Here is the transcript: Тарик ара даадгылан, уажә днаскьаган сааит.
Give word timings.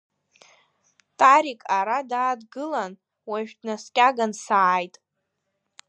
Тарик 1.19 1.61
ара 1.77 1.97
даадгылан, 2.09 2.93
уажә 3.29 3.53
днаскьаган 3.59 4.31
сааит. 4.43 4.95